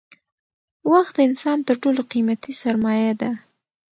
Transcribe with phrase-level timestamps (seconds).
[0.91, 3.31] وخت د انسان تر ټولو قیمتي سرمایه ده